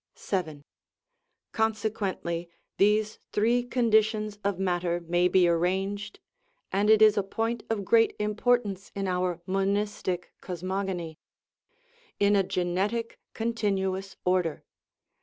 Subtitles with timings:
[0.19, 0.63] VII.
[1.51, 6.19] Consequently, these three conditions of mat ter may be arranged
[6.71, 11.19] (and it is a point of great impor tance in our monistic cosmogony)
[12.19, 14.63] in a genetic, contin uous order.